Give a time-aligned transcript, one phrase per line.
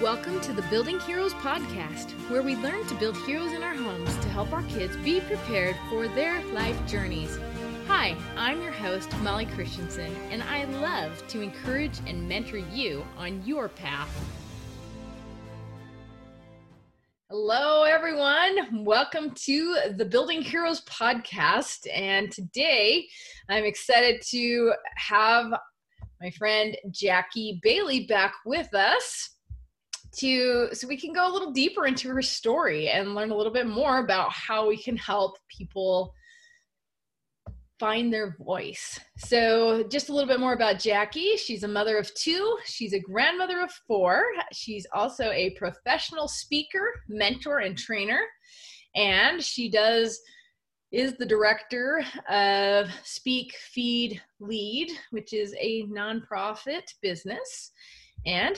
[0.00, 4.12] Welcome to the Building Heroes podcast, where we learn to build heroes in our homes
[4.16, 7.38] to help our kids be prepared for their life journeys.
[7.86, 13.40] Hi, I'm your host, Molly Christensen, and I love to encourage and mentor you on
[13.46, 14.10] your path.
[17.30, 18.84] Hello, everyone.
[18.84, 21.86] Welcome to the Building Heroes podcast.
[21.94, 23.06] And today
[23.48, 25.54] I'm excited to have
[26.20, 29.33] my friend Jackie Bailey back with us
[30.18, 33.52] to so we can go a little deeper into her story and learn a little
[33.52, 36.14] bit more about how we can help people
[37.80, 39.00] find their voice.
[39.18, 41.36] So, just a little bit more about Jackie.
[41.36, 44.24] She's a mother of two, she's a grandmother of four.
[44.52, 48.20] She's also a professional speaker, mentor, and trainer.
[48.94, 50.20] And she does
[50.92, 57.72] is the director of Speak Feed Lead, which is a nonprofit business.
[58.26, 58.56] And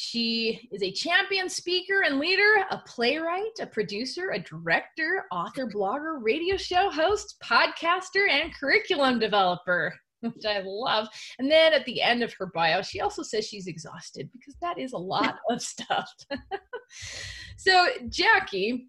[0.00, 6.22] she is a champion speaker and leader, a playwright, a producer, a director, author, blogger,
[6.22, 11.08] radio show host, podcaster, and curriculum developer, which I love.
[11.40, 14.78] And then at the end of her bio, she also says she's exhausted because that
[14.78, 16.08] is a lot of stuff.
[17.56, 18.86] so, Jackie,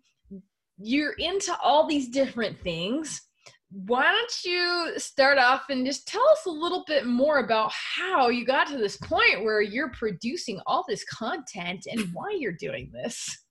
[0.77, 3.28] you're into all these different things
[3.71, 8.29] why don't you start off and just tell us a little bit more about how
[8.29, 12.89] you got to this point where you're producing all this content and why you're doing
[12.91, 13.43] this?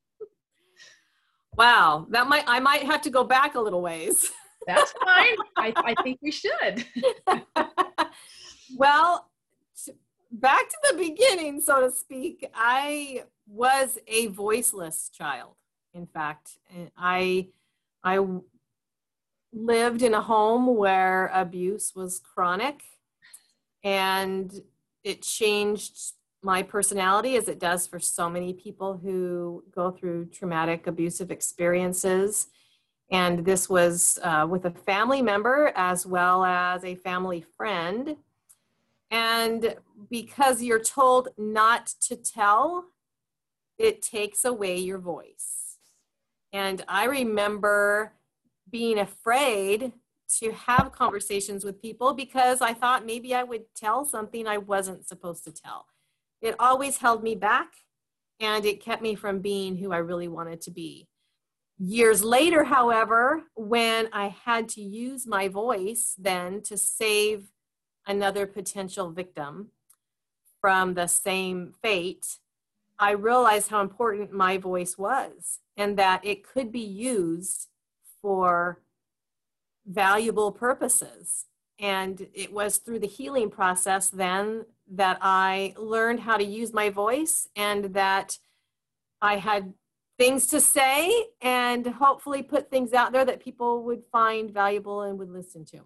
[1.56, 4.30] Wow, that might I might have to go back a little ways.
[4.66, 5.36] That's fine.
[5.56, 6.84] I, I think we should.
[8.76, 9.28] well,
[10.30, 12.48] back to the beginning, so to speak.
[12.54, 15.54] I was a voiceless child.
[15.94, 16.58] In fact,
[16.96, 17.48] I
[18.04, 18.18] I
[19.52, 22.82] lived in a home where abuse was chronic
[23.82, 24.62] and
[25.04, 30.86] it changed my personality as it does for so many people who go through traumatic
[30.86, 32.48] abusive experiences.
[33.10, 38.16] And this was uh, with a family member as well as a family friend.
[39.10, 39.76] And
[40.10, 42.84] because you're told not to tell
[43.78, 45.78] it takes away your voice.
[46.52, 48.12] And i remember
[48.70, 49.92] being afraid
[50.40, 55.08] to have conversations with people because I thought maybe I would tell something I wasn't
[55.08, 55.86] supposed to tell.
[56.42, 57.68] It always held me back
[58.38, 61.08] and it kept me from being who I really wanted to be.
[61.78, 67.50] Years later, however, when I had to use my voice then to save
[68.06, 69.70] another potential victim
[70.60, 72.38] from the same fate,
[72.98, 77.68] I realized how important my voice was and that it could be used
[78.22, 78.80] for
[79.86, 81.46] valuable purposes.
[81.78, 86.90] And it was through the healing process then that I learned how to use my
[86.90, 88.38] voice and that
[89.20, 89.74] I had
[90.18, 95.18] things to say and hopefully put things out there that people would find valuable and
[95.18, 95.80] would listen to.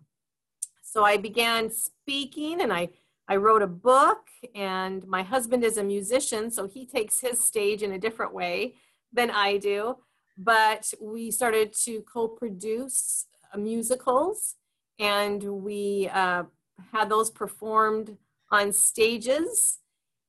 [0.82, 2.88] So I began speaking and I,
[3.28, 7.82] I wrote a book, and my husband is a musician, so he takes his stage
[7.82, 8.74] in a different way
[9.12, 9.96] than I do
[10.36, 13.26] but we started to co-produce
[13.56, 14.56] musicals
[14.98, 16.44] and we uh,
[16.92, 18.16] had those performed
[18.50, 19.78] on stages.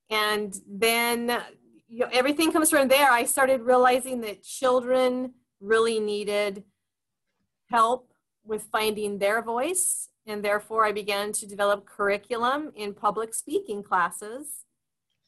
[0.09, 1.41] And then
[1.87, 3.11] you know, everything comes from there.
[3.11, 6.63] I started realizing that children really needed
[7.69, 8.11] help
[8.45, 10.09] with finding their voice.
[10.25, 14.63] And therefore i began to develop curriculum in public speaking classes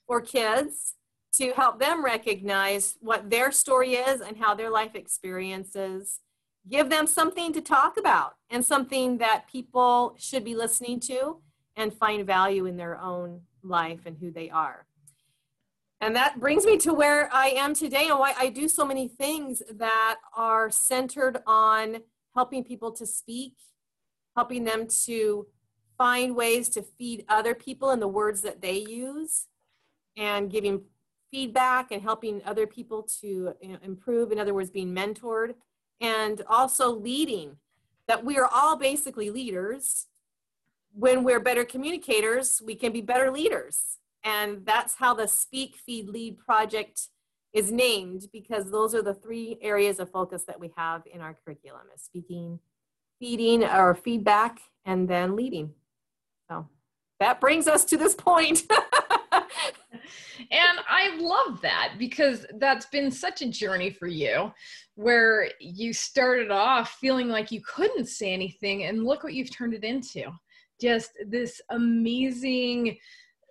[0.08, 0.96] for kids
[1.38, 6.20] to help them recognize what their story is and how their life experiences
[6.70, 11.38] give them something to talk about and something that people should be listening to
[11.76, 14.88] and find value in their own life and who they are.
[16.02, 19.08] And that brings me to where I am today and why I do so many
[19.08, 21.98] things that are centered on
[22.36, 23.54] helping people to speak,
[24.36, 25.48] helping them to
[25.98, 29.48] find ways to feed other people in the words that they use,
[30.18, 30.82] and giving
[31.36, 33.54] feedback and helping other people to
[33.84, 35.54] improve, in other words, being mentored,
[36.00, 37.58] and also leading.
[38.08, 40.08] That we are all basically leaders.
[40.94, 43.98] When we're better communicators, we can be better leaders.
[44.24, 47.10] And that's how the Speak, Feed, Lead project
[47.52, 51.36] is named because those are the three areas of focus that we have in our
[51.44, 52.60] curriculum is speaking,
[53.20, 55.74] feeding or feedback, and then leading.
[56.50, 56.70] So
[57.20, 58.64] that brings us to this point.
[60.52, 64.52] and I love that because that's been such a journey for you
[64.96, 69.74] where you started off feeling like you couldn't say anything and look what you've turned
[69.74, 70.24] it into.
[70.80, 72.98] Just this amazing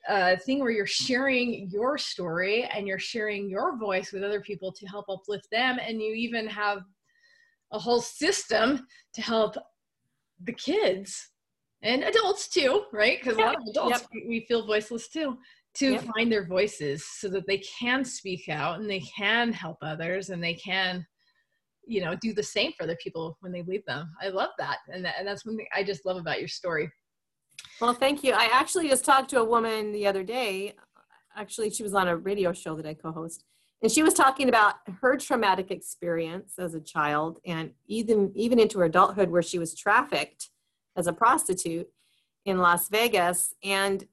[0.09, 4.71] a thing where you're sharing your story and you're sharing your voice with other people
[4.73, 6.83] to help uplift them and you even have
[7.73, 9.57] a whole system to help
[10.45, 11.31] the kids
[11.83, 14.23] and adults too right because a lot of adults yep.
[14.29, 15.39] we feel voiceless too
[15.75, 16.05] to yep.
[16.15, 20.43] find their voices so that they can speak out and they can help others and
[20.43, 21.05] they can
[21.87, 24.09] you know do the same for other people when they leave them.
[24.23, 26.91] I love that and, that, and that's one thing i just love about your story.
[27.81, 28.33] Well thank you.
[28.33, 30.75] I actually just talked to a woman the other day
[31.37, 33.45] actually she was on a radio show that i co-host
[33.83, 38.79] and she was talking about her traumatic experience as a child and even even into
[38.79, 40.51] her adulthood where she was trafficked
[40.97, 41.89] as a prostitute
[42.45, 44.07] in las vegas and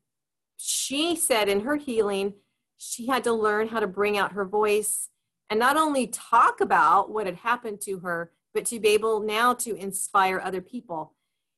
[0.64, 2.34] she said in her healing
[2.78, 5.10] she had to learn how to bring out her voice
[5.50, 9.54] and not only talk about what had happened to her, but to be able now
[9.54, 11.14] to inspire other people.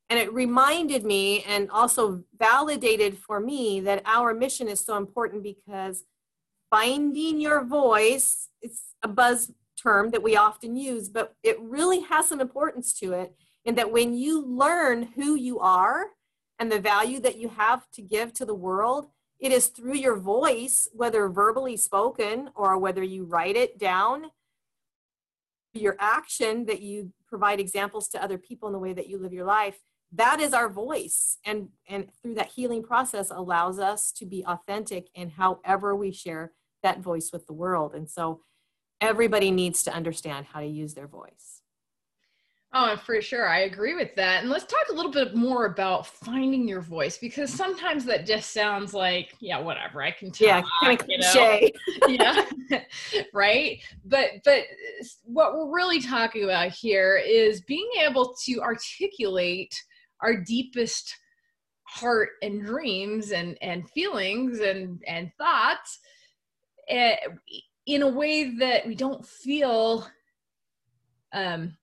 [0.10, 5.44] And it reminded me and also validated for me that our mission is so important
[5.44, 6.04] because
[6.70, 9.52] finding your voice, it's a buzz
[9.82, 13.34] term that we often use, but it really has some importance to it.
[13.66, 16.08] In that when you learn who you are
[16.64, 19.08] and the value that you have to give to the world,
[19.38, 24.28] it is through your voice, whether verbally spoken or whether you write it down,
[25.74, 29.34] your action that you provide examples to other people in the way that you live
[29.34, 29.82] your life.
[30.14, 31.38] That is our voice.
[31.46, 36.54] And, and through that healing process allows us to be authentic in however we share
[36.82, 37.94] that voice with the world.
[37.94, 38.40] And so
[39.02, 41.53] everybody needs to understand how to use their voice.
[42.76, 43.48] Oh, for sure.
[43.48, 44.42] I agree with that.
[44.42, 48.52] And let's talk a little bit more about finding your voice because sometimes that just
[48.52, 50.02] sounds like, yeah, whatever.
[50.02, 50.48] I can tell.
[50.48, 51.72] Yeah, kind of cliche.
[52.08, 52.46] yeah.
[53.34, 53.80] right.
[54.06, 54.64] But but
[55.24, 59.80] what we're really talking about here is being able to articulate
[60.22, 61.16] our deepest
[61.84, 66.00] heart and dreams and and feelings and and thoughts
[66.92, 67.16] uh,
[67.86, 70.08] in a way that we don't feel
[71.34, 71.78] um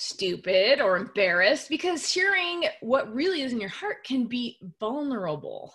[0.00, 5.74] stupid or embarrassed because sharing what really is in your heart can be vulnerable.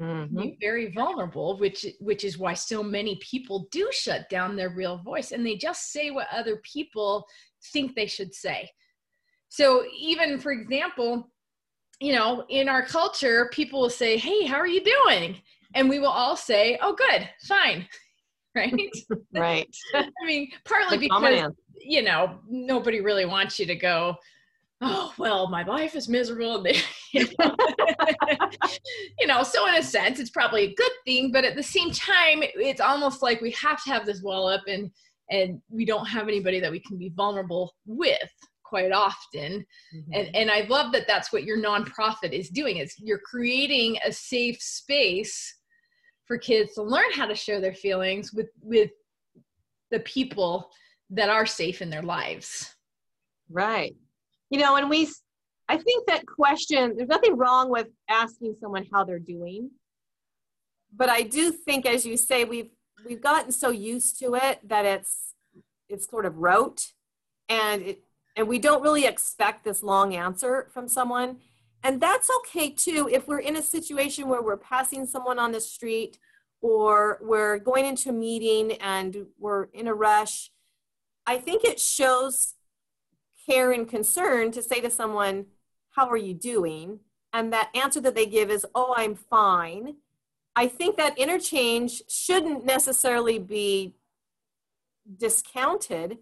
[0.00, 0.40] Mm-hmm.
[0.40, 4.98] be very vulnerable which which is why so many people do shut down their real
[4.98, 7.26] voice and they just say what other people
[7.72, 8.70] think they should say.
[9.48, 11.28] So even for example
[11.98, 15.36] you know in our culture people will say hey how are you doing?
[15.74, 17.88] And we will all say oh good fine
[18.54, 18.90] right
[19.34, 24.16] right i mean partly because you know, nobody really wants you to go,
[24.80, 26.64] oh, well, my life is miserable.
[27.12, 27.56] you, know?
[29.18, 31.90] you know, so in a sense, it's probably a good thing, but at the same
[31.90, 34.90] time, it's almost like we have to have this wall up and
[35.30, 38.30] and we don't have anybody that we can be vulnerable with
[38.64, 39.62] quite often
[39.94, 40.12] mm-hmm.
[40.14, 44.12] and and i love that that's what your nonprofit is doing is you're creating a
[44.12, 45.57] safe space
[46.28, 48.90] for kids to learn how to share their feelings with with
[49.90, 50.70] the people
[51.10, 52.74] that are safe in their lives.
[53.50, 53.96] Right.
[54.50, 55.08] You know, and we,
[55.68, 59.70] I think that question, there's nothing wrong with asking someone how they're doing.
[60.94, 62.70] But I do think, as you say, we've,
[63.06, 65.34] we've gotten so used to it that it's,
[65.88, 66.92] it's sort of rote
[67.48, 68.02] and it,
[68.36, 71.38] and we don't really expect this long answer from someone.
[71.82, 75.60] And that's okay too if we're in a situation where we're passing someone on the
[75.60, 76.18] street
[76.60, 80.50] or we're going into a meeting and we're in a rush
[81.28, 82.54] I think it shows
[83.44, 85.44] care and concern to say to someone,
[85.90, 87.00] How are you doing?
[87.34, 89.96] And that answer that they give is, Oh, I'm fine.
[90.56, 93.94] I think that interchange shouldn't necessarily be
[95.18, 96.16] discounted.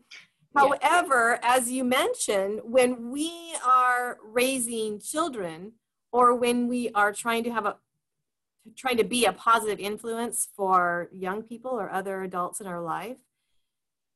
[0.57, 0.63] Yeah.
[0.63, 5.73] However, as you mentioned, when we are raising children
[6.13, 7.77] or when we are trying to have a
[8.77, 13.19] trying to be a positive influence for young people or other adults in our life,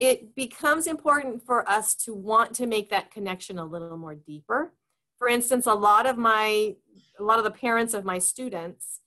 [0.00, 4.72] it becomes important for us to want to make that connection a little more deeper.
[5.18, 6.74] For instance, a lot of my,
[7.18, 9.00] a lot of the parents of my students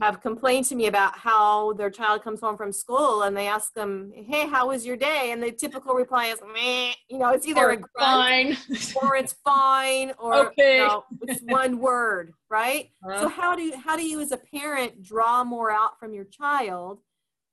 [0.00, 3.72] have complained to me about how their child comes home from school and they ask
[3.74, 7.46] them, "Hey, how was your day?" And the typical reply is, "Meh." You know, it's
[7.46, 8.56] either or a grunt, fine
[9.02, 10.78] or it's fine or okay.
[10.78, 12.90] you know, it's one word, right?
[13.04, 13.22] Uh-huh.
[13.22, 16.24] So how do you, how do you as a parent draw more out from your
[16.24, 17.00] child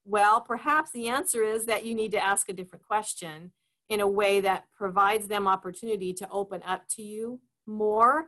[0.09, 3.51] well, perhaps the answer is that you need to ask a different question
[3.89, 8.25] in a way that provides them opportunity to open up to you more.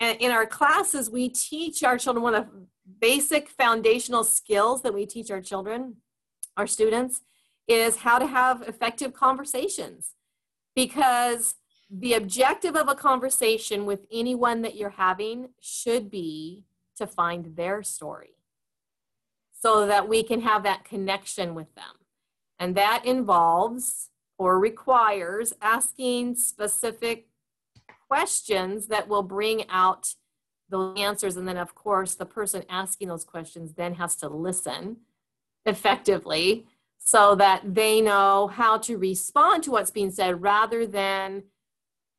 [0.00, 2.48] And in our classes, we teach our children one of
[2.98, 5.96] basic foundational skills that we teach our children,
[6.56, 7.20] our students,
[7.68, 10.14] is how to have effective conversations.
[10.74, 11.54] Because
[11.90, 16.64] the objective of a conversation with anyone that you're having should be
[16.96, 18.36] to find their story
[19.52, 21.96] so that we can have that connection with them.
[22.58, 27.29] And that involves or requires asking specific
[28.10, 30.14] questions that will bring out
[30.68, 31.36] the answers.
[31.36, 34.96] And then, of course, the person asking those questions then has to listen
[35.64, 36.66] effectively
[36.98, 41.44] so that they know how to respond to what's being said rather than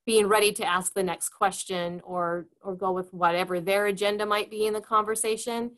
[0.05, 4.49] being ready to ask the next question or or go with whatever their agenda might
[4.49, 5.71] be in the conversation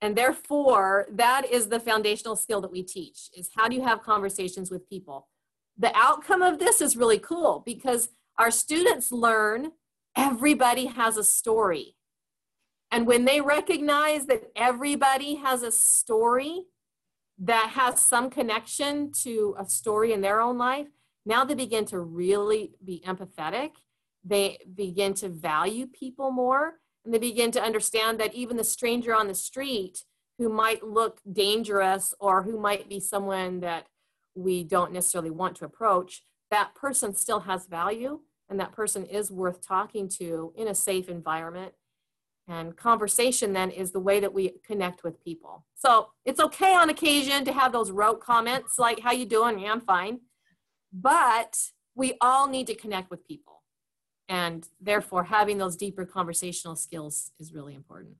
[0.00, 4.02] and therefore that is the foundational skill that we teach is how do you have
[4.02, 5.28] conversations with people
[5.76, 9.72] the outcome of this is really cool because our students learn
[10.16, 11.96] everybody has a story.
[12.90, 16.62] And when they recognize that everybody has a story
[17.38, 20.86] that has some connection to a story in their own life,
[21.26, 23.72] now they begin to really be empathetic.
[24.24, 29.14] They begin to value people more, and they begin to understand that even the stranger
[29.14, 30.04] on the street
[30.38, 33.86] who might look dangerous or who might be someone that
[34.34, 39.30] we don't necessarily want to approach, that person still has value and that person is
[39.30, 41.74] worth talking to in a safe environment
[42.48, 45.66] and conversation then is the way that we connect with people.
[45.74, 49.58] So it's okay on occasion to have those rote comments like, how you doing?
[49.58, 50.20] Yeah, I'm fine.
[50.90, 51.58] But
[51.94, 53.62] we all need to connect with people.
[54.30, 58.16] And therefore having those deeper conversational skills is really important.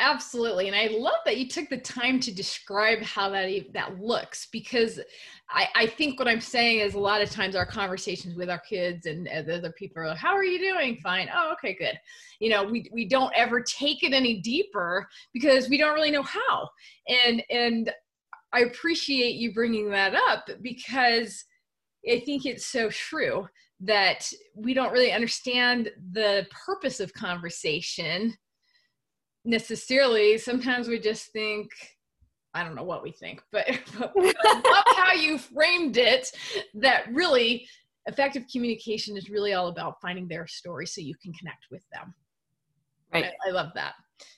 [0.00, 0.66] Absolutely.
[0.66, 4.98] And I love that you took the time to describe how that that looks because
[5.50, 8.60] I, I think what I'm saying is a lot of times our conversations with our
[8.60, 10.96] kids and other people are like, how are you doing?
[11.02, 11.28] Fine.
[11.34, 12.00] Oh, okay, good.
[12.38, 16.22] You know, we, we don't ever take it any deeper because we don't really know
[16.22, 16.70] how.
[17.06, 17.92] And, and
[18.54, 21.44] I appreciate you bringing that up because
[22.10, 23.46] I think it's so true
[23.80, 28.34] that we don't really understand the purpose of conversation
[29.44, 30.38] necessarily.
[30.38, 31.70] Sometimes we just think,
[32.54, 33.66] I don't know what we think, but,
[33.98, 36.30] but I love how you framed it.
[36.74, 37.66] That really
[38.06, 42.14] effective communication is really all about finding their story so you can connect with them.
[43.12, 43.26] Right.
[43.44, 43.94] I, I love that.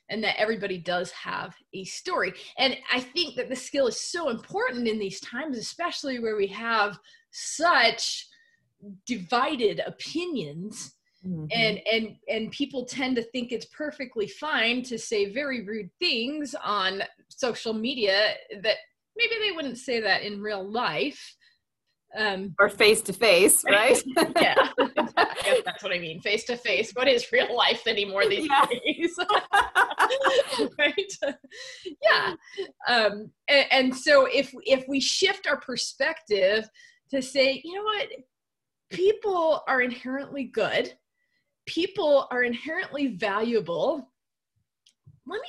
[0.09, 2.35] And that everybody does have a story.
[2.59, 6.47] And I think that the skill is so important in these times, especially where we
[6.49, 6.99] have
[7.31, 8.27] such
[9.07, 11.45] divided opinions Mm-hmm.
[11.53, 16.57] and and and people tend to think it's perfectly fine to say very rude things
[16.65, 18.77] on social media that
[19.17, 21.37] maybe they wouldn't say that in real life.
[22.19, 24.03] Um, or face to face right?
[24.39, 24.69] Yeah
[25.65, 28.67] that's what i mean face to face what is real life anymore these yeah.
[28.67, 29.17] days?
[30.79, 31.13] Right?
[32.03, 32.35] Yeah.
[32.89, 36.69] Um, and, and so if if we shift our perspective
[37.11, 38.09] to say you know what?
[38.91, 40.93] People are inherently good
[41.67, 44.11] people are inherently valuable.
[45.27, 45.49] Let me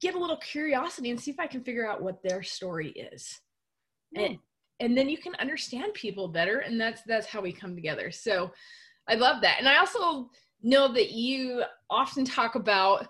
[0.00, 3.40] get a little curiosity and see if I can figure out what their story is.
[4.16, 4.40] And, hmm.
[4.80, 8.10] and then you can understand people better and that's that's how we come together.
[8.10, 8.50] So
[9.08, 9.56] I love that.
[9.58, 10.30] And I also
[10.62, 13.06] know that you often talk about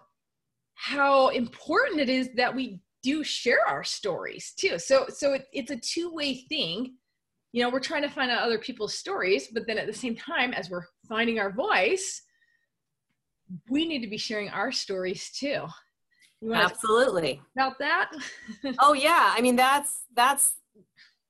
[0.74, 4.78] how important it is that we do share our stories too.
[4.78, 6.94] So so it, it's a two-way thing.
[7.52, 10.14] You know, we're trying to find out other people's stories, but then at the same
[10.14, 12.22] time as we're finding our voice,
[13.68, 15.64] we need to be sharing our stories too.
[16.52, 17.40] Absolutely.
[17.56, 18.12] About that?
[18.78, 19.34] oh yeah.
[19.36, 20.54] I mean that's that's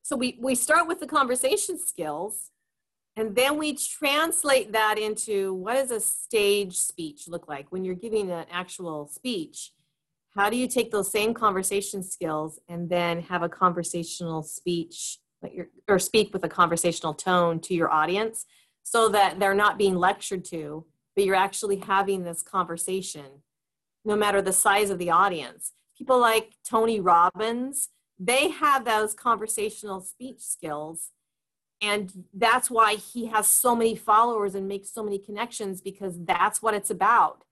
[0.02, 2.50] so we we start with the conversation skills
[3.16, 7.94] and then we translate that into what does a stage speech look like when you're
[7.94, 9.72] giving an actual speech?
[10.36, 15.18] How do you take those same conversation skills and then have a conversational speech
[15.88, 18.46] or speak with a conversational tone to your audience
[18.84, 20.84] so that they're not being lectured to
[21.24, 23.42] you're actually having this conversation
[24.04, 25.72] no matter the size of the audience.
[25.96, 31.10] People like Tony Robbins, they have those conversational speech skills.
[31.82, 36.60] And that's why he has so many followers and makes so many connections because that's
[36.60, 37.44] what it's about.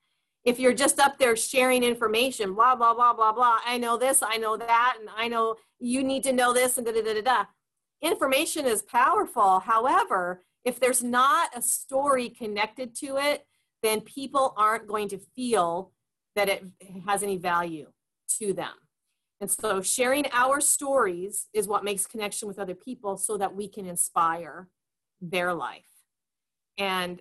[0.45, 4.23] If you're just up there sharing information, blah, blah, blah, blah, blah, I know this,
[4.23, 7.15] I know that, and I know you need to know this, and da da da
[7.15, 7.45] da da.
[8.01, 9.61] Information is powerful.
[9.61, 13.47] However, if there's not a story connected to it,
[13.83, 15.93] then people aren't going to feel
[16.37, 16.65] that it
[17.07, 17.87] has any value
[18.39, 18.75] to them.
[19.41, 23.69] And so sharing our stories is what makes connection with other people so that we
[23.69, 24.69] can inspire
[25.21, 25.87] their life.
[26.77, 27.21] And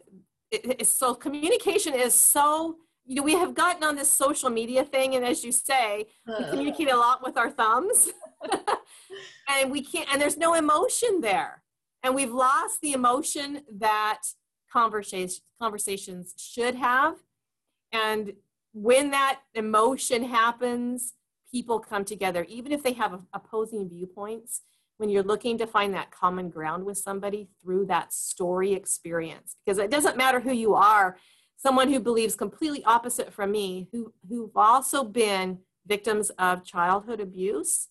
[0.52, 4.84] it, it, so communication is so, you know, we have gotten on this social media
[4.84, 5.16] thing.
[5.16, 8.10] And as you say, we communicate a lot with our thumbs.
[9.50, 11.64] and we can't, and there's no emotion there.
[12.04, 14.22] And we've lost the emotion that
[14.72, 17.16] conversation, conversations should have.
[17.92, 18.34] And
[18.74, 21.14] when that emotion happens,
[21.52, 24.62] people come together, even if they have opposing viewpoints.
[25.00, 29.78] When you're looking to find that common ground with somebody through that story experience, because
[29.78, 31.18] it doesn't matter who you are,
[31.56, 37.90] someone who believes completely opposite from me, who, who've also been victims of childhood abuse,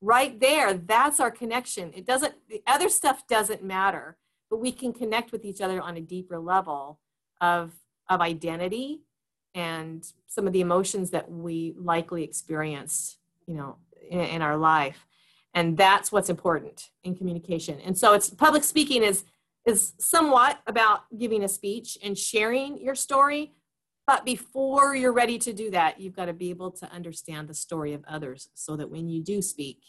[0.00, 1.92] right there, that's our connection.
[1.92, 4.16] It doesn't, the other stuff doesn't matter,
[4.54, 7.00] but we can connect with each other on a deeper level
[7.40, 7.72] of,
[8.08, 9.00] of identity
[9.52, 13.18] and some of the emotions that we likely experienced,
[13.48, 15.08] you know, in, in our life.
[15.54, 17.80] And that's what's important in communication.
[17.80, 19.24] And so it's public speaking is
[19.66, 23.54] is somewhat about giving a speech and sharing your story.
[24.06, 27.54] But before you're ready to do that, you've got to be able to understand the
[27.54, 29.80] story of others so that when you do speak,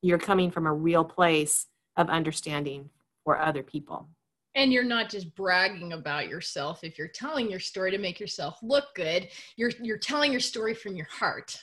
[0.00, 2.88] you're coming from a real place of understanding
[3.24, 4.08] for other people.
[4.54, 6.84] And you're not just bragging about yourself.
[6.84, 10.74] If you're telling your story to make yourself look good, you're you're telling your story
[10.74, 11.58] from your heart.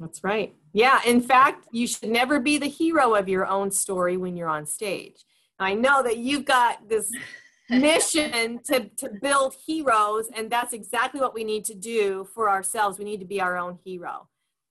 [0.00, 0.52] That's right.
[0.72, 4.48] Yeah, in fact, you should never be the hero of your own story when you're
[4.48, 5.24] on stage.
[5.60, 7.12] I know that you've got this
[7.70, 12.98] mission to, to build heroes, and that's exactly what we need to do for ourselves.
[12.98, 14.28] We need to be our own hero.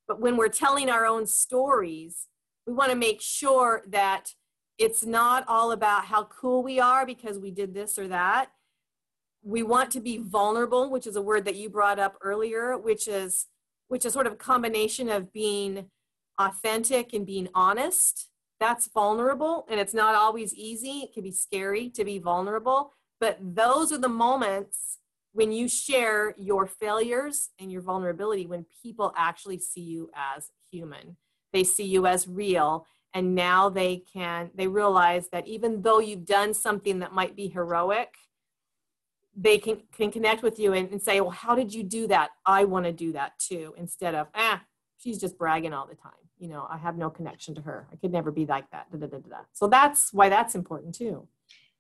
[0.08, 2.28] But when we're telling our own stories,
[2.68, 4.34] we want to make sure that
[4.82, 8.48] it's not all about how cool we are because we did this or that.
[9.44, 13.08] We want to be vulnerable, which is a word that you brought up earlier, which
[13.08, 13.46] is
[13.90, 15.92] which is sort of a combination of being
[16.40, 18.30] authentic and being honest.
[18.60, 21.02] That's vulnerable and it's not always easy.
[21.02, 24.98] It can be scary to be vulnerable, but those are the moments
[25.34, 31.18] when you share your failures and your vulnerability when people actually see you as human.
[31.54, 36.26] They see you as real and now they can they realize that even though you've
[36.26, 38.16] done something that might be heroic
[39.36, 42.32] they can, can connect with you and, and say well how did you do that?
[42.46, 44.62] I want to do that too instead of ah
[44.98, 46.12] she's just bragging all the time.
[46.38, 47.88] You know i have no connection to her.
[47.92, 48.88] I could never be like that.
[48.92, 51.28] Da, da, da, so that's why that's important too.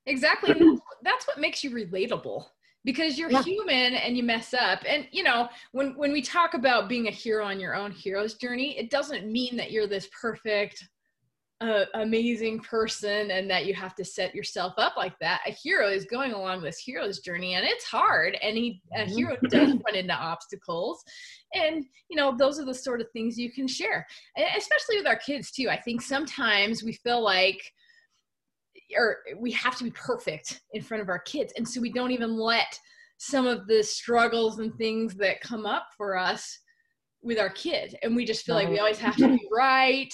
[0.05, 0.53] Exactly.
[0.53, 2.45] That's, that's what makes you relatable
[2.83, 3.43] because you're yeah.
[3.43, 4.79] human and you mess up.
[4.87, 8.35] And you know when when we talk about being a hero on your own hero's
[8.35, 10.87] journey it doesn't mean that you're this perfect
[11.61, 15.41] a amazing person and that you have to set yourself up like that.
[15.45, 19.15] A hero is going along this hero's journey and it's hard and he a mm-hmm.
[19.15, 21.03] hero does run into obstacles.
[21.53, 24.07] And you know, those are the sort of things you can share.
[24.35, 25.69] And especially with our kids too.
[25.69, 27.61] I think sometimes we feel like
[28.97, 32.11] or we have to be perfect in front of our kids and so we don't
[32.11, 32.77] even let
[33.19, 36.59] some of the struggles and things that come up for us
[37.21, 40.13] with our kid and we just feel like we always have to be right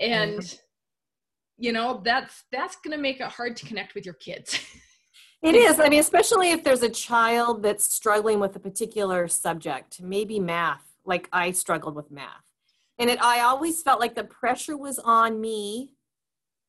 [0.00, 0.56] and mm-hmm
[1.58, 4.60] you know that's that's going to make it hard to connect with your kids.
[5.42, 5.78] It is.
[5.78, 10.82] I mean especially if there's a child that's struggling with a particular subject maybe math
[11.04, 12.42] like i struggled with math.
[12.98, 15.92] And it i always felt like the pressure was on me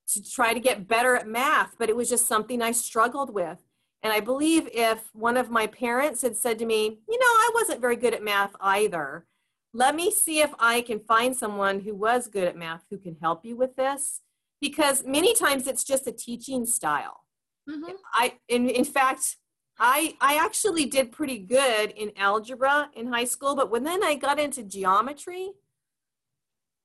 [0.10, 3.60] to try to get better at math but it was just something i struggled with.
[4.04, 7.52] And i believe if one of my parents had said to me you know i
[7.56, 9.26] wasn't very good at math either.
[9.73, 13.15] Let me see if i can find someone who was good at math who can
[13.21, 14.21] help you with this
[14.62, 17.24] because many times it's just a teaching style.
[17.70, 17.93] Mm-hmm.
[18.13, 19.38] I, in, in fact,
[19.80, 24.15] I, I actually did pretty good in algebra in high school, but when then I
[24.15, 25.52] got into geometry,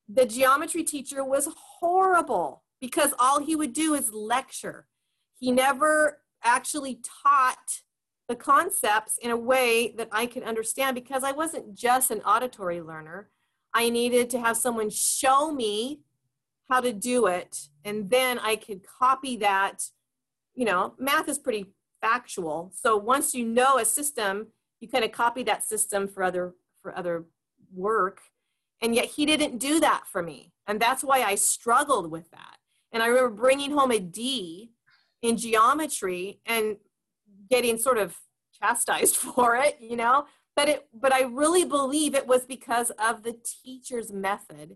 [0.09, 4.87] the geometry teacher was horrible because all he would do is lecture.
[5.39, 7.83] He never actually taught
[8.29, 12.81] the concepts in a way that I could understand because I wasn't just an auditory
[12.81, 13.31] learner.
[13.75, 16.01] I needed to have someone show me
[16.73, 19.77] how to do it and then i could copy that.
[20.55, 21.65] You know math is pretty
[22.01, 22.73] factual.
[22.83, 24.35] So once you know a system
[24.81, 27.17] you kind of copy that system for other for other
[27.89, 28.19] work
[28.81, 30.53] and yet he didn't do that for me.
[30.67, 32.57] And that's why i struggled with that.
[32.93, 34.73] And i remember bringing home a d
[35.27, 36.77] in geometry and
[37.51, 38.09] getting sort of
[38.59, 40.17] chastised for it you know?
[40.59, 44.69] But it but i really believe it was because of the teacher's method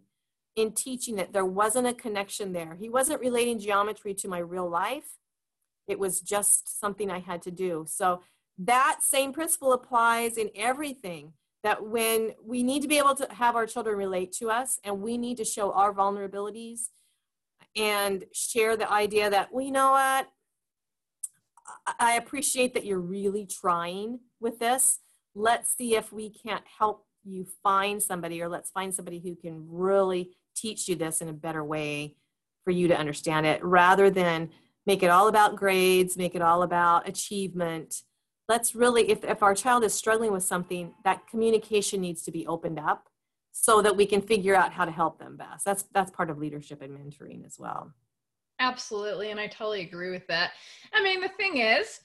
[0.56, 2.74] in teaching it, there wasn't a connection there.
[2.74, 5.18] He wasn't relating geometry to my real life.
[5.86, 7.84] It was just something I had to do.
[7.86, 8.22] So
[8.58, 13.54] that same principle applies in everything that when we need to be able to have
[13.54, 16.88] our children relate to us and we need to show our vulnerabilities
[17.76, 20.28] and share the idea that, well, you know what?
[21.98, 25.00] I appreciate that you're really trying with this.
[25.34, 29.66] Let's see if we can't help you find somebody or let's find somebody who can
[29.68, 32.16] really teach you this in a better way
[32.64, 34.50] for you to understand it rather than
[34.86, 38.02] make it all about grades, make it all about achievement.
[38.48, 42.46] let's really if, if our child is struggling with something that communication needs to be
[42.46, 43.08] opened up
[43.52, 45.64] so that we can figure out how to help them best.
[45.64, 47.92] That's that's part of leadership and mentoring as well.
[48.58, 50.52] Absolutely and i totally agree with that.
[50.92, 52.00] I mean the thing is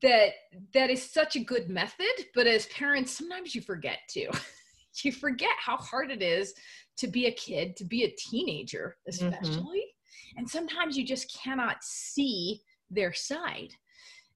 [0.00, 0.30] that
[0.74, 4.30] that is such a good method but as parents sometimes you forget to
[5.02, 6.54] you forget how hard it is
[6.96, 9.26] to be a kid to be a teenager mm-hmm.
[9.26, 10.38] especially mm-hmm.
[10.38, 13.72] and sometimes you just cannot see their side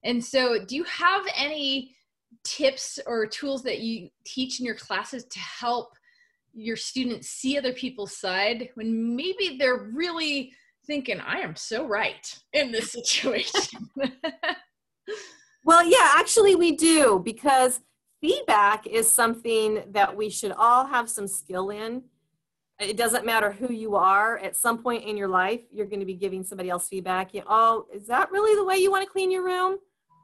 [0.03, 1.95] and so, do you have any
[2.43, 5.93] tips or tools that you teach in your classes to help
[6.53, 10.53] your students see other people's side when maybe they're really
[10.85, 13.89] thinking, I am so right in this situation?
[15.65, 17.81] well, yeah, actually, we do because
[18.21, 22.03] feedback is something that we should all have some skill in.
[22.79, 24.37] It doesn't matter who you are.
[24.37, 27.33] At some point in your life, you're going to be giving somebody else feedback.
[27.33, 29.77] You, oh, is that really the way you want to clean your room?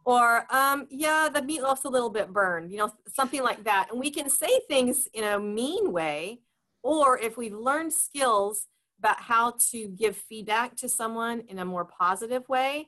[0.06, 4.00] or um, yeah the meatloaf's a little bit burned you know something like that and
[4.00, 6.40] we can say things in a mean way
[6.82, 8.68] or if we've learned skills
[9.00, 12.88] about how to give feedback to someone in a more positive way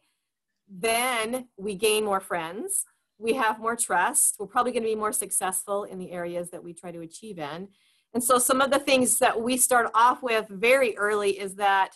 [0.69, 2.85] then we gain more friends
[3.17, 6.63] we have more trust we're probably going to be more successful in the areas that
[6.63, 7.67] we try to achieve in
[8.13, 11.91] and so some of the things that we start off with very early is that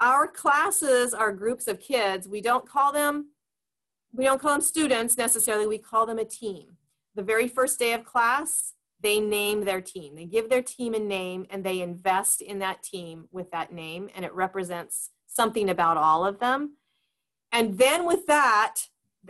[0.00, 3.26] our classes are groups of kids we don't call them
[4.12, 6.76] we don't call them students necessarily, we call them a team.
[7.14, 10.14] The very first day of class, they name their team.
[10.16, 14.08] They give their team a name and they invest in that team with that name,
[14.14, 16.76] and it represents something about all of them.
[17.52, 18.76] And then with that,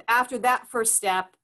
[0.06, 1.36] after that first step,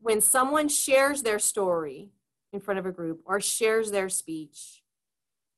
[0.00, 2.10] when someone shares their story
[2.52, 4.82] in front of a group or shares their speech,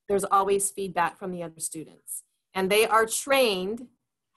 [0.08, 2.24] there's always feedback from the other students.
[2.54, 3.86] And they are trained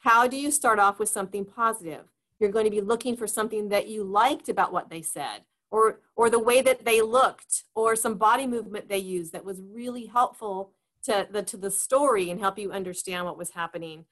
[0.06, 2.06] how do you start off with something positive?
[2.39, 5.99] You're going to be looking for something that you liked about what they said, or,
[6.15, 10.06] or the way that they looked, or some body movement they used that was really
[10.06, 10.73] helpful
[11.06, 14.06] to the, to the story and help you understand what was happening.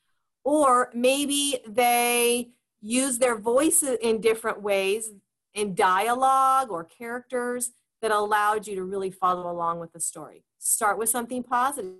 [0.43, 2.49] Or maybe they
[2.84, 5.12] use their voice in different ways
[5.56, 10.43] in dialogue or characters that allowed you to really follow along with the story.
[10.60, 11.93] Start with something positive.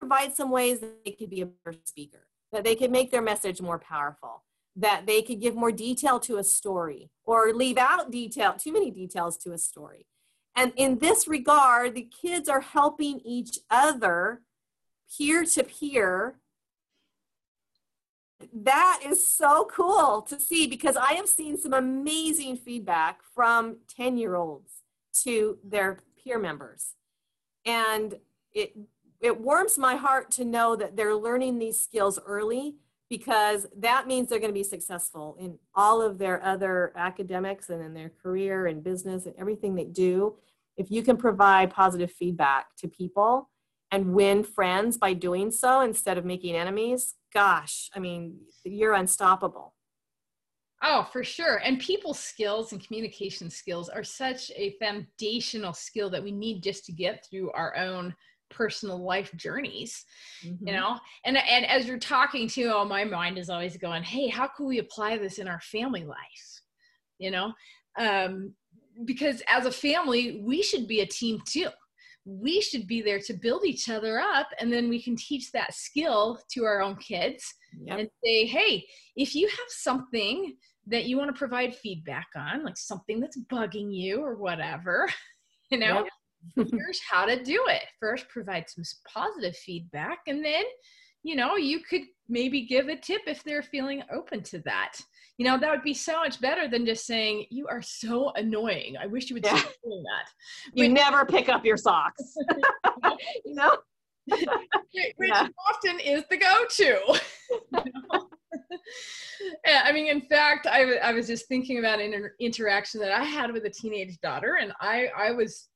[0.00, 3.22] Provide some ways that they could be a better speaker, that they could make their
[3.22, 4.42] message more powerful
[4.76, 8.90] that they could give more detail to a story or leave out detail, too many
[8.90, 10.06] details to a story.
[10.56, 14.42] And in this regard, the kids are helping each other
[15.16, 16.39] peer to peer.
[18.52, 24.16] That is so cool to see because I have seen some amazing feedback from 10
[24.16, 24.82] year olds
[25.24, 26.94] to their peer members.
[27.66, 28.14] And
[28.52, 28.76] it,
[29.20, 32.76] it warms my heart to know that they're learning these skills early
[33.10, 37.82] because that means they're going to be successful in all of their other academics and
[37.82, 40.36] in their career and business and everything they do.
[40.76, 43.50] If you can provide positive feedback to people
[43.90, 49.74] and win friends by doing so instead of making enemies, gosh, I mean, you're unstoppable.
[50.82, 51.60] Oh, for sure.
[51.62, 56.86] And people skills and communication skills are such a foundational skill that we need just
[56.86, 58.14] to get through our own
[58.50, 60.04] personal life journeys
[60.44, 60.66] mm-hmm.
[60.66, 64.26] you know and and as you're talking to oh my mind is always going hey
[64.26, 66.60] how can we apply this in our family life
[67.18, 67.52] you know
[67.98, 68.52] um
[69.04, 71.68] because as a family we should be a team too
[72.38, 75.74] we should be there to build each other up and then we can teach that
[75.74, 77.98] skill to our own kids yep.
[77.98, 80.54] and say hey if you have something
[80.86, 85.08] that you want to provide feedback on like something that's bugging you or whatever
[85.70, 86.06] you know yep
[86.56, 87.82] here's how to do it.
[87.98, 90.64] First, provide some positive feedback, and then,
[91.22, 94.98] you know, you could maybe give a tip if they're feeling open to that.
[95.36, 98.96] You know, that would be so much better than just saying, You are so annoying.
[99.00, 99.56] I wish you would yeah.
[99.56, 100.30] stop doing that.
[100.74, 102.34] You but, never pick up your socks.
[103.44, 103.76] you know?
[104.26, 105.48] Which yeah.
[105.68, 107.20] often is the go to.
[109.66, 113.12] yeah, I mean, in fact, I, I was just thinking about an inter- interaction that
[113.12, 115.69] I had with a teenage daughter, and I, I was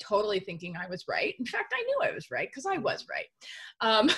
[0.00, 1.34] totally thinking I was right.
[1.38, 3.26] In fact, I knew I was right because I was right.
[3.80, 4.10] Um,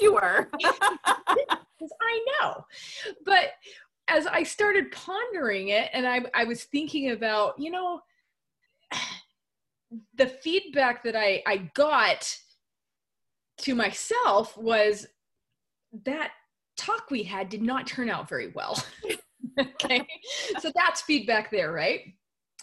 [0.00, 0.50] you were.
[2.00, 2.64] I know.
[3.24, 3.50] But
[4.08, 8.00] as I started pondering it, and I, I was thinking about, you know,
[10.14, 12.34] the feedback that I, I got
[13.58, 15.06] to myself was
[16.04, 16.32] that
[16.76, 18.82] talk we had did not turn out very well.
[19.60, 20.06] okay.
[20.60, 22.14] so that's feedback there, right?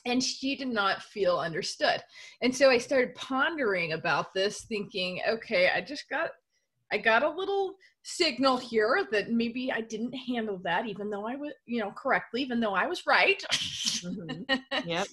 [0.05, 2.01] And she did not feel understood.
[2.41, 6.29] And so I started pondering about this, thinking, okay, I just got
[6.91, 11.35] I got a little signal here that maybe I didn't handle that, even though I
[11.35, 13.43] was, you know, correctly, even though I was right.
[13.51, 14.55] Mm-hmm.
[14.87, 15.07] Yep.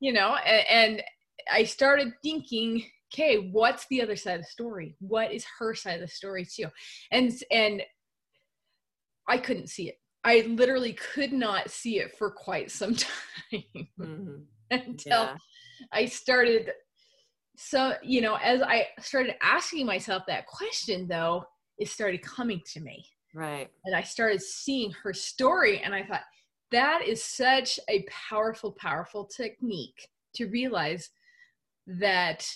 [0.00, 1.02] you know, and, and
[1.50, 4.96] I started thinking, okay, what's the other side of the story?
[5.00, 6.66] What is her side of the story too?
[7.10, 7.82] And and
[9.26, 9.98] I couldn't see it.
[10.24, 12.94] I literally could not see it for quite some
[13.50, 13.64] time
[14.00, 14.36] mm-hmm.
[14.70, 15.36] until yeah.
[15.92, 16.72] I started
[17.56, 21.44] so you know as i started asking myself that question though
[21.78, 26.22] it started coming to me right and i started seeing her story and i thought
[26.72, 31.10] that is such a powerful powerful technique to realize
[31.86, 32.46] that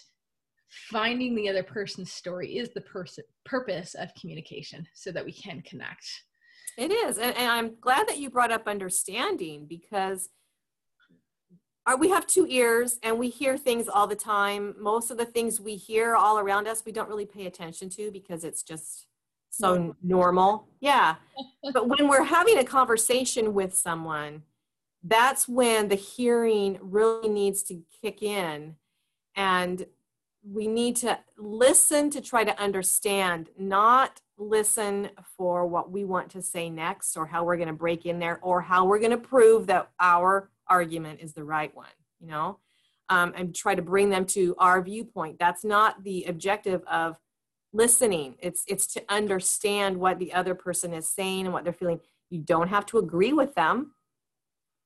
[0.90, 5.62] finding the other person's story is the person purpose of communication so that we can
[5.62, 6.24] connect
[6.78, 10.30] it is and, and i'm glad that you brought up understanding because
[11.88, 14.74] are, we have two ears and we hear things all the time.
[14.78, 18.10] Most of the things we hear all around us, we don't really pay attention to
[18.10, 19.06] because it's just
[19.48, 20.68] so normal.
[20.80, 21.16] Yeah.
[21.72, 24.42] but when we're having a conversation with someone,
[25.02, 28.76] that's when the hearing really needs to kick in.
[29.34, 29.86] And
[30.42, 36.42] we need to listen to try to understand, not listen for what we want to
[36.42, 39.18] say next or how we're going to break in there or how we're going to
[39.18, 41.88] prove that our argument is the right one,
[42.20, 42.58] you know,
[43.08, 45.38] um, and try to bring them to our viewpoint.
[45.38, 47.16] That's not the objective of
[47.72, 48.36] listening.
[48.38, 52.00] It's it's to understand what the other person is saying and what they're feeling.
[52.30, 53.92] You don't have to agree with them.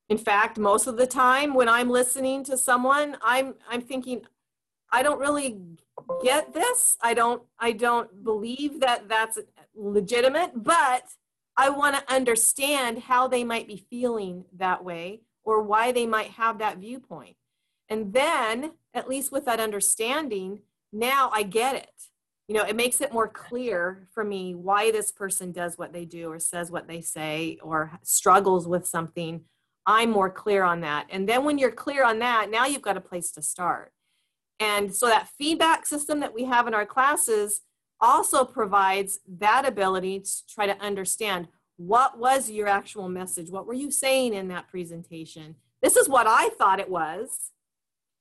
[0.08, 4.22] In fact, most of the time when I'm listening to someone, I'm I'm thinking,
[4.92, 5.58] I don't really
[6.22, 6.96] get this.
[7.00, 9.38] I don't I don't believe that that's
[9.74, 11.04] legitimate, but
[11.56, 16.30] I want to understand how they might be feeling that way or why they might
[16.32, 17.36] have that viewpoint.
[17.88, 20.60] And then, at least with that understanding,
[20.92, 21.90] now I get it.
[22.48, 26.04] You know, it makes it more clear for me why this person does what they
[26.04, 29.42] do or says what they say or struggles with something.
[29.86, 31.06] I'm more clear on that.
[31.10, 33.92] And then when you're clear on that, now you've got a place to start.
[34.62, 37.62] And so that feedback system that we have in our classes
[38.00, 41.48] also provides that ability to try to understand
[41.78, 43.50] what was your actual message?
[43.50, 45.56] What were you saying in that presentation?
[45.82, 47.50] This is what I thought it was.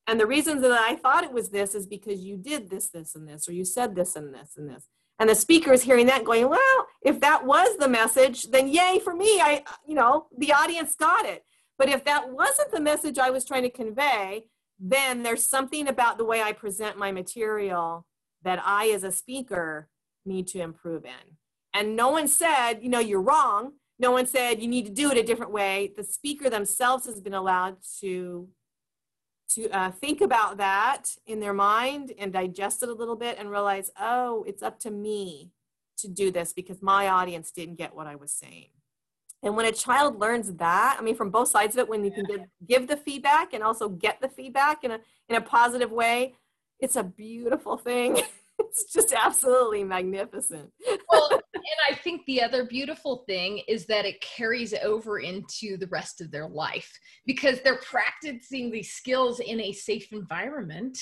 [0.08, 3.14] And the reason that I thought it was this is because you did this, this,
[3.14, 4.88] and this, or you said this and this and this.
[5.20, 9.00] And the speaker is hearing that going, well, if that was the message, then yay
[9.04, 9.40] for me.
[9.40, 11.44] I, you know, the audience got it.
[11.78, 14.46] But if that wasn't the message I was trying to convey,
[14.82, 18.06] then there's something about the way I present my material
[18.44, 19.88] that I, as a speaker,
[20.26, 21.38] need to improve in.
[21.74, 23.74] And no one said, you know, you're wrong.
[24.00, 25.94] No one said you need to do it a different way.
[25.96, 28.50] The speaker themselves has been allowed to
[29.56, 33.52] to uh, think about that in their mind and digest it a little bit and
[33.52, 35.52] realize, oh, it's up to me
[35.98, 38.70] to do this because my audience didn't get what I was saying.
[39.44, 42.12] And when a child learns that, I mean, from both sides of it, when you
[42.12, 45.00] can give, give the feedback and also get the feedback in a,
[45.30, 46.36] in a positive way,
[46.80, 48.22] it's a beautiful thing.
[48.60, 50.72] it's just absolutely magnificent.
[51.10, 55.88] well, and I think the other beautiful thing is that it carries over into the
[55.88, 56.92] rest of their life
[57.26, 60.98] because they're practicing these skills in a safe environment.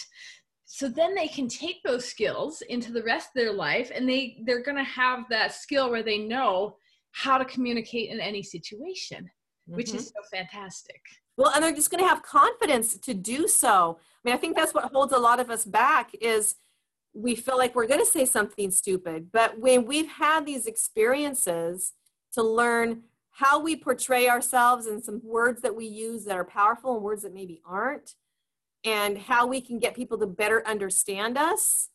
[0.66, 4.38] So then they can take those skills into the rest of their life and they
[4.46, 6.78] they're going to have that skill where they know
[7.12, 9.76] how to communicate in any situation, mm-hmm.
[9.76, 10.24] which is mm-hmm.
[10.24, 11.02] so fantastic.
[11.38, 13.98] Well, and they're just going to have confidence to do so.
[13.98, 16.56] I mean, I think that's what holds a lot of us back is
[17.14, 19.32] we feel like we're going to say something stupid.
[19.32, 21.94] But when we've had these experiences
[22.34, 26.96] to learn how we portray ourselves and some words that we use that are powerful
[26.96, 28.16] and words that maybe aren't,
[28.84, 31.90] and how we can get people to better understand us,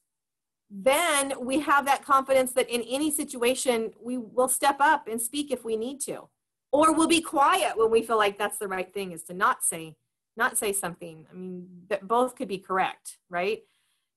[0.77, 5.53] then we have that confidence that in any situation we will step up and speak
[5.53, 6.29] if we need to.
[6.73, 9.63] Or we'll be quiet when we feel like that's the right thing is to not
[9.63, 9.95] say
[10.37, 11.27] not say something.
[11.31, 13.61] I mean that both could be correct right?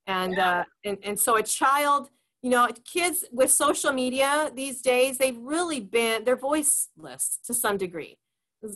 [0.08, 0.60] And yeah.
[0.60, 2.10] uh, and and so a child
[2.42, 7.78] you know kids with social media these days they've really been they're voiceless to some
[7.78, 8.18] degree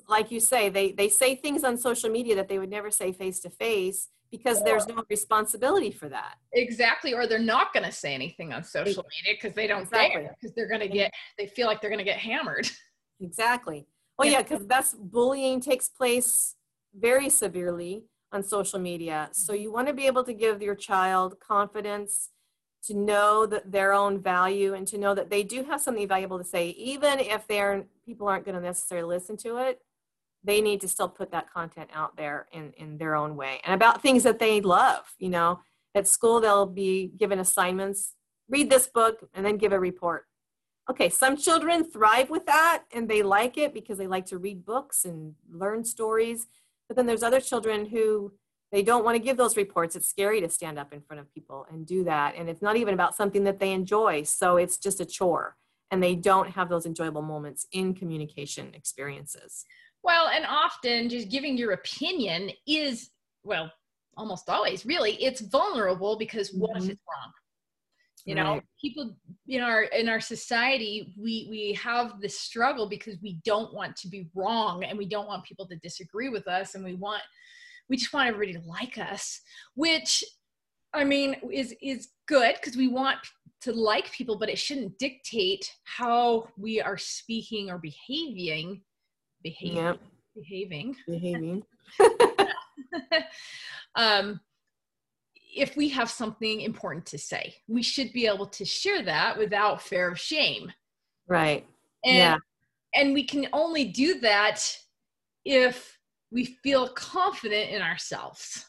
[0.08, 3.12] like you say they they say things on social media that they would never say
[3.12, 6.36] face to face because there's no responsibility for that.
[6.54, 10.22] Exactly or they're not going to say anything on social media because they don't exactly.
[10.22, 12.70] dare because they're going to get they feel like they're going to get hammered.
[13.24, 13.86] Exactly.
[14.18, 14.42] Well yeah.
[14.42, 16.56] because that's bullying takes place
[16.96, 19.30] very severely on social media.
[19.32, 22.30] So you want to be able to give your child confidence
[22.88, 26.38] to know that their own value and to know that they do have something valuable
[26.38, 29.80] to say, even if they're people aren't going to necessarily listen to it.
[30.44, 33.76] They need to still put that content out there in, in their own way and
[33.76, 35.14] about things that they love.
[35.20, 35.60] You know,
[35.94, 38.16] at school they'll be given assignments
[38.52, 40.26] read this book and then give a report.
[40.90, 44.66] Okay, some children thrive with that and they like it because they like to read
[44.66, 46.48] books and learn stories.
[46.88, 48.34] But then there's other children who
[48.72, 49.96] they don't want to give those reports.
[49.96, 52.36] It's scary to stand up in front of people and do that.
[52.38, 54.24] And it's not even about something that they enjoy.
[54.24, 55.58] So it's just a chore
[55.92, 59.66] and they don't have those enjoyable moments in communication experiences.
[60.04, 63.10] Well, and often just giving your opinion is,
[63.44, 63.72] well,
[64.18, 66.86] almost always really, it's vulnerable because what mm-hmm.
[66.86, 67.34] if it's wrong?
[68.26, 68.64] you know right.
[68.80, 69.16] people
[69.48, 74.08] in our in our society we we have this struggle because we don't want to
[74.08, 77.22] be wrong and we don't want people to disagree with us and we want
[77.90, 79.42] we just want everybody to like us
[79.76, 80.24] which
[80.94, 83.18] i mean is is good because we want
[83.62, 88.82] to like people but it shouldn't dictate how we are speaking or behaving
[89.44, 90.00] behaving yep.
[90.36, 91.64] behaving behaving
[93.96, 94.40] um
[95.54, 99.82] if we have something important to say, we should be able to share that without
[99.82, 100.72] fear of shame.
[101.28, 101.66] Right.
[102.06, 102.38] And, yeah.
[102.96, 104.78] And we can only do that
[105.46, 105.98] if
[106.32, 108.66] we feel confident in ourselves.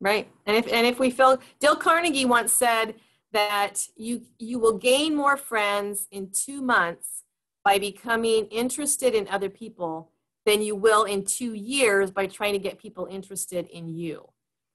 [0.00, 0.30] Right.
[0.46, 2.94] And if and if we feel Dale Carnegie once said
[3.32, 7.24] that you you will gain more friends in 2 months
[7.64, 10.12] by becoming interested in other people
[10.46, 14.28] than you will in 2 years by trying to get people interested in you.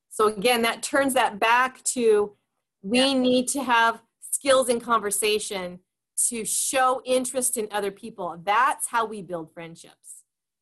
[0.09, 2.35] So again, that turns that back to
[2.81, 3.13] we yeah.
[3.13, 5.79] need to have skills in conversation
[6.27, 8.37] to show interest in other people.
[8.43, 10.18] That's how we build friendships.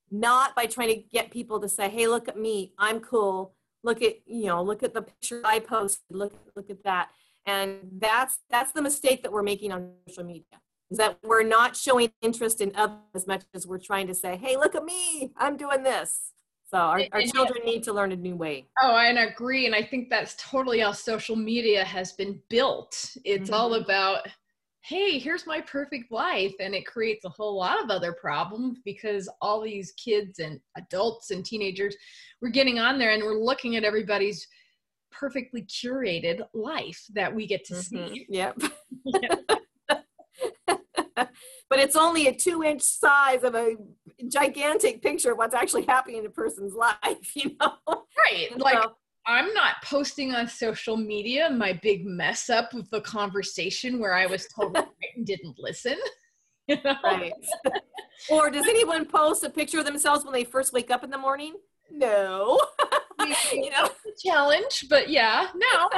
[0.10, 2.74] Not by trying to get people to say, "Hey, look at me.
[2.78, 3.54] I'm cool.
[3.84, 6.16] Look at, you know, look at the picture I posted.
[6.16, 7.10] Look look at that."
[7.46, 10.44] And that's that's the mistake that we're making on social media.
[10.90, 14.38] Is that we're not showing interest in others as much as we're trying to say,
[14.38, 15.32] "Hey, look at me.
[15.38, 16.32] I'm doing this."
[16.70, 18.66] So our, our children need to learn a new way.
[18.82, 19.68] Oh, I agree.
[19.68, 23.16] And I think that's totally how social media has been built.
[23.24, 23.54] It's mm-hmm.
[23.54, 24.28] all about,
[24.88, 26.54] hey, here's my perfect life.
[26.62, 31.32] And it creates a whole lot of other problems because all these kids and adults
[31.32, 31.96] and teenagers,
[32.42, 34.48] we're getting on there and we're looking at everybody's
[35.12, 38.14] perfectly curated life that we get to mm-hmm.
[38.14, 38.26] see.
[38.30, 38.62] Yep.
[41.70, 43.76] but it's only a two inch size of a
[44.28, 46.74] gigantic picture of what's actually happening in a person's
[47.04, 47.74] life, you know?
[48.18, 48.48] Right.
[48.52, 48.84] So, like,
[49.28, 54.26] I'm not posting on social media my big mess up with the conversation where I
[54.26, 55.98] was told right and didn't listen.
[56.70, 56.98] You know?
[57.02, 57.32] Right.
[58.30, 61.18] or does anyone post a picture of themselves when they first wake up in the
[61.18, 61.54] morning?
[61.90, 62.60] No.
[63.54, 63.90] you know,
[64.22, 65.90] challenge, but yeah, no.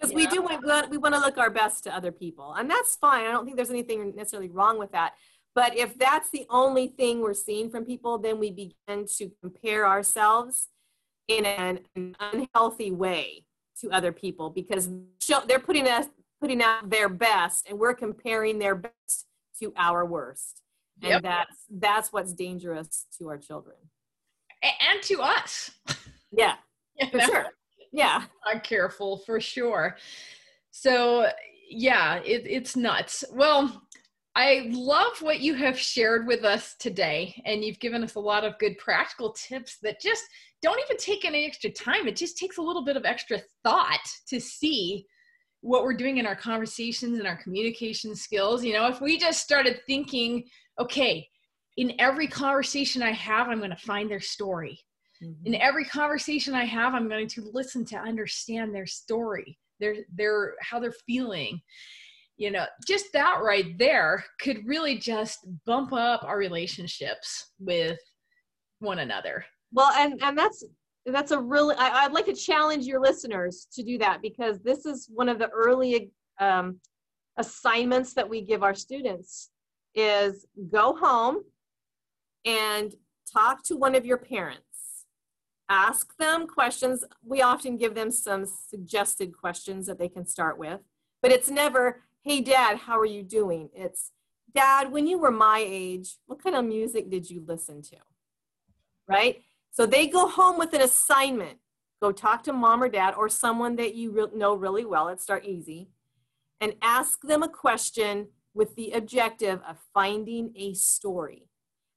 [0.00, 0.14] because yeah.
[0.14, 3.26] we do want we want to look our best to other people and that's fine
[3.26, 5.12] i don't think there's anything necessarily wrong with that
[5.54, 9.86] but if that's the only thing we're seeing from people then we begin to compare
[9.86, 10.68] ourselves
[11.28, 13.44] in an, an unhealthy way
[13.80, 14.88] to other people because
[15.46, 16.06] they're putting us
[16.40, 19.26] putting out their best and we're comparing their best
[19.58, 20.60] to our worst.
[21.02, 21.22] And yep.
[21.22, 23.76] that's that's what's dangerous to our children.
[24.62, 25.70] And to us.
[26.30, 26.56] Yeah
[27.10, 27.46] for sure.
[27.92, 28.24] Yeah.
[28.44, 29.96] Not careful for sure.
[30.70, 31.28] So
[31.70, 33.24] yeah it, it's nuts.
[33.32, 33.82] Well
[34.36, 38.44] i love what you have shared with us today and you've given us a lot
[38.44, 40.24] of good practical tips that just
[40.62, 44.06] don't even take any extra time it just takes a little bit of extra thought
[44.26, 45.06] to see
[45.60, 49.42] what we're doing in our conversations and our communication skills you know if we just
[49.42, 50.44] started thinking
[50.78, 51.26] okay
[51.76, 54.78] in every conversation i have i'm going to find their story
[55.24, 55.46] Mm-hmm.
[55.46, 60.54] In every conversation I have, I'm going to listen to understand their story, their their
[60.60, 61.60] how they're feeling.
[62.36, 67.98] You know, just that right there could really just bump up our relationships with
[68.80, 69.44] one another.
[69.72, 70.64] Well, and and that's
[71.06, 74.86] that's a really I, would like to challenge your listeners to do that because this
[74.86, 76.80] is one of the early um,
[77.36, 79.50] assignments that we give our students
[79.94, 81.44] is go home
[82.44, 82.94] and
[83.32, 84.74] talk to one of your parents
[85.68, 87.04] ask them questions.
[87.24, 90.80] We often give them some suggested questions that they can start with,
[91.22, 93.68] but it's never, hey, dad, how are you doing?
[93.74, 94.10] It's,
[94.54, 97.96] dad, when you were my age, what kind of music did you listen to?
[99.06, 99.42] Right?
[99.70, 101.58] So they go home with an assignment.
[102.00, 105.04] Go talk to mom or dad or someone that you re- know really well.
[105.06, 105.90] Let's start easy.
[106.60, 111.48] And ask them a question with the objective of finding a story.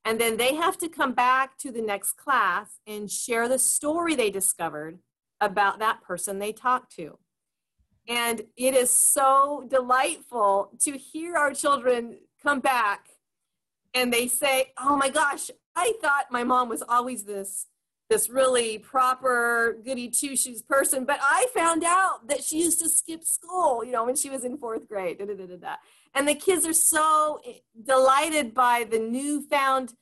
[0.03, 4.15] And then they have to come back to the next class and share the story
[4.15, 4.99] they discovered
[5.39, 7.17] about that person they talked to.
[8.07, 13.07] And it is so delightful to hear our children come back
[13.93, 17.67] and they say, Oh my gosh, I thought my mom was always this
[18.09, 21.03] this really proper goody two shoes person.
[21.05, 24.45] But I found out that she used to skip school, you know, when she was
[24.45, 25.17] in fourth grade.
[25.19, 25.75] Da, da, da,
[26.15, 29.93] And the kids are so eh, delighted by the newfound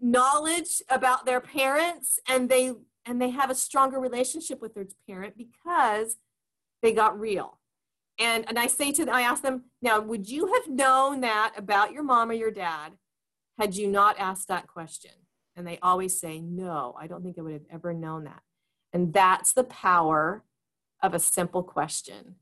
[0.00, 2.72] knowledge about their parents and they
[3.04, 6.16] and they have a stronger relationship with their parent because
[6.82, 7.58] they got real.
[8.18, 11.54] And and i say to them i ask them now would you have known that
[11.56, 12.92] about your mom or your dad
[13.58, 15.12] had you not asked that question?
[15.56, 18.42] And they always say no i don't think i would have ever known that.
[18.92, 20.44] And that's the power
[21.02, 22.36] of a simple question.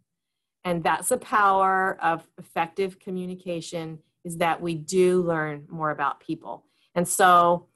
[0.65, 6.65] And that's the power of effective communication is that we do learn more about people.
[6.95, 7.69] And so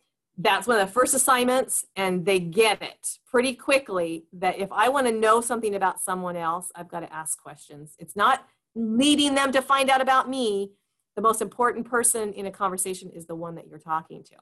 [0.42, 4.88] that's one of the first assignments, and they get it pretty quickly that if I
[4.88, 7.94] want to know something about someone else, I've got to ask questions.
[7.98, 10.72] It's not leading them to find out about me.
[11.16, 14.34] The most important person in a conversation is the one that you're talking to.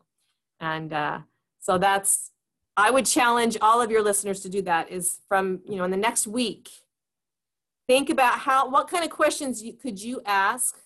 [0.61, 1.19] And uh,
[1.59, 2.31] so that's,
[2.77, 5.91] I would challenge all of your listeners to do that is from, you know, in
[5.91, 6.71] the next week,
[7.89, 10.79] think about how, what kind of questions you, could you ask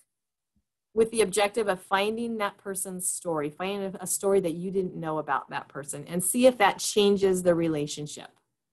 [0.95, 5.17] with the objective of finding that person's story, finding a story that you didn't know
[5.19, 8.29] about that person, and see if that changes the relationship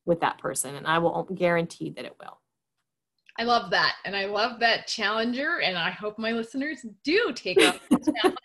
[0.07, 0.77] with that person.
[0.77, 2.39] And I will guarantee that it will.
[3.39, 3.97] I love that.
[4.05, 5.61] And I love that challenger.
[5.62, 8.39] And I hope my listeners do take up the challenge.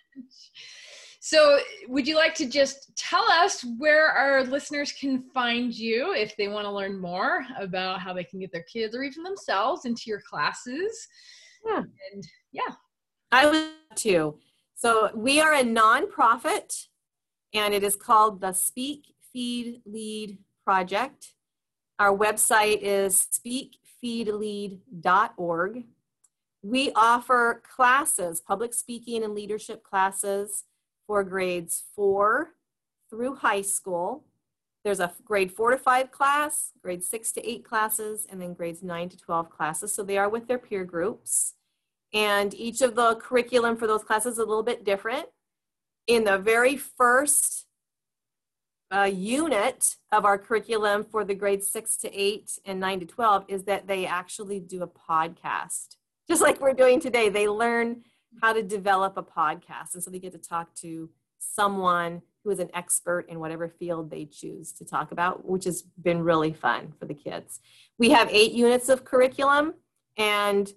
[1.20, 1.60] So,
[1.90, 6.48] would you like to just tell us where our listeners can find you if they
[6.48, 10.04] want to learn more about how they can get their kids or even themselves into
[10.08, 11.08] your classes?
[11.66, 11.84] Yeah.
[12.14, 12.74] And yeah.
[13.32, 14.38] I would too.
[14.76, 16.88] So we are a nonprofit
[17.54, 21.34] and it is called the Speak Feed Lead Project.
[22.00, 25.84] Our website is speakfeedlead.org.
[26.62, 30.66] We offer classes, public speaking and leadership classes
[31.06, 32.56] for grades four
[33.10, 34.26] through high school.
[34.84, 38.84] There's a grade four to five class, grade six to eight classes, and then grades
[38.84, 39.94] nine to 12 classes.
[39.94, 41.56] So they are with their peer groups
[42.14, 45.26] and each of the curriculum for those classes is a little bit different.
[46.08, 47.66] In the very first
[48.94, 53.46] uh, unit of our curriculum for the grades 6 to 8 and 9 to 12
[53.50, 55.98] is that they actually do a podcast.
[56.30, 58.04] Just like we're doing today, they learn
[58.42, 59.94] how to develop a podcast.
[59.94, 64.10] And so they get to talk to someone who is an expert in whatever field
[64.10, 67.60] they choose to talk about, which has been really fun for the kids.
[67.98, 69.74] We have eight units of curriculum,
[70.18, 70.72] and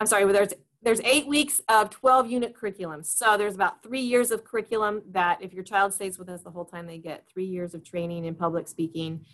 [0.00, 0.54] I'm sorry, there's
[0.84, 3.02] there's eight weeks of 12 unit curriculum.
[3.02, 6.50] So there's about three years of curriculum that if your child stays with us the
[6.50, 9.24] whole time, they get three years of training in public speaking.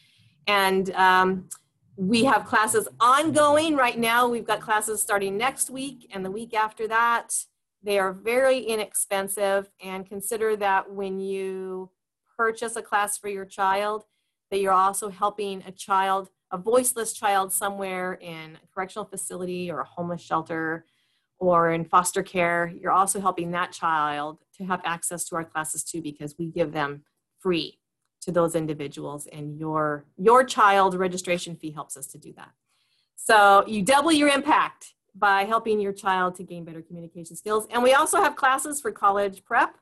[0.47, 1.49] And um,
[1.97, 4.29] we have classes ongoing right now.
[4.29, 7.35] We've got classes starting next week and the week after that.
[7.83, 11.91] They are very inexpensive and consider that when you
[12.37, 14.05] purchase a class for your child,
[14.53, 19.81] that you're also helping a child, a voiceless child somewhere in a correctional facility or
[19.81, 20.85] a homeless shelter
[21.41, 25.82] or in foster care, you're also helping that child to have access to our classes
[25.82, 27.03] too because we give them
[27.41, 27.78] free
[28.20, 32.51] to those individuals and your your child registration fee helps us to do that.
[33.16, 37.66] So you double your impact by helping your child to gain better communication skills.
[37.70, 39.76] And we also have classes for college prep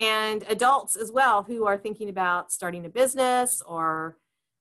[0.00, 4.16] and adults as well who are thinking about starting a business or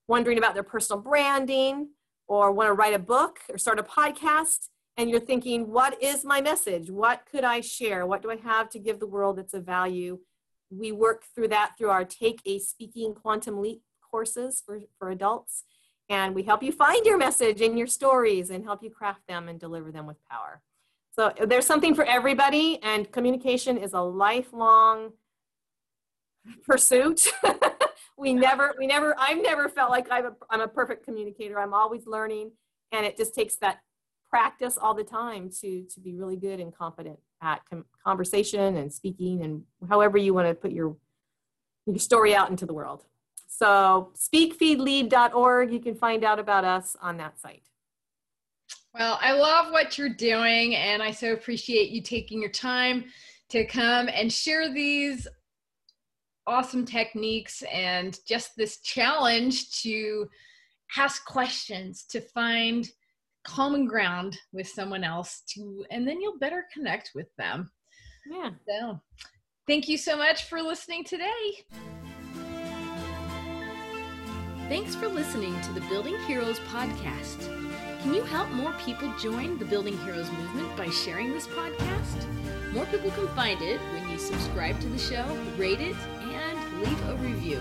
[0.07, 1.89] wondering about their personal branding
[2.27, 6.26] or want to write a book or start a podcast and you're thinking, what is
[6.26, 6.90] my message?
[6.90, 8.06] What could I share?
[8.06, 10.20] What do I have to give the world that's of value?
[10.70, 15.64] We work through that through our Take a Speaking Quantum Leap courses for, for adults.
[16.10, 19.48] And we help you find your message and your stories and help you craft them
[19.48, 20.62] and deliver them with power.
[21.12, 25.12] So there's something for everybody, and communication is a lifelong
[26.66, 27.28] pursuit.
[28.18, 31.60] we never, we never, I've never felt like I'm a, I'm a perfect communicator.
[31.60, 32.52] I'm always learning,
[32.92, 33.80] and it just takes that
[34.30, 38.91] practice all the time to to be really good and confident at com- conversation and
[38.91, 40.95] speaking and however you want to put your
[41.86, 43.05] your story out into the world.
[43.47, 47.63] So speakfeedlead.org, you can find out about us on that site.
[48.93, 53.05] Well, I love what you're doing, and I so appreciate you taking your time
[53.49, 55.27] to come and share these
[56.47, 60.27] awesome techniques and just this challenge to
[60.97, 62.89] ask questions to find
[63.44, 67.72] common ground with someone else to and then you'll better connect with them.
[68.30, 68.52] Yeah.
[68.68, 69.00] So
[69.68, 71.66] thank you so much for listening today.
[74.68, 77.48] Thanks for listening to the building heroes podcast.
[78.04, 82.26] Can you help more people join the building heroes movement by sharing this podcast?
[82.72, 85.26] More people can find it when you subscribe to the show
[85.58, 87.60] rate it and leave a review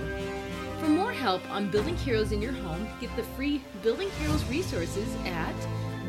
[0.79, 5.09] For more help on building heroes in your home, get the free Building Heroes resources
[5.25, 5.55] at